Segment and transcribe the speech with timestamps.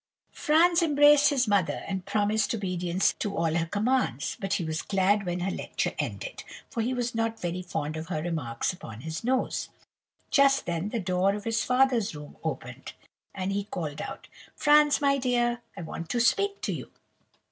[0.31, 5.27] "Franz embraced his mother, and promised obedience to all her commands; but he was glad
[5.27, 9.23] when her lecture ended, for he was not very fond of her remarks upon his
[9.23, 9.69] nose.
[10.31, 12.93] Just then the door of his father's room opened,
[13.35, 16.89] and he called out:— "'Franz, my dear, I want to speak to you.